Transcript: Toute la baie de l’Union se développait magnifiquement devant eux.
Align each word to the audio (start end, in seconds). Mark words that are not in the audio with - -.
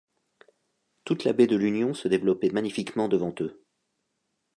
Toute 1.05 1.25
la 1.25 1.31
baie 1.33 1.45
de 1.45 1.55
l’Union 1.55 1.93
se 1.93 2.07
développait 2.07 2.49
magnifiquement 2.49 3.07
devant 3.07 3.35
eux. 3.39 3.63